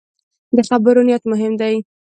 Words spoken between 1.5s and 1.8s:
دی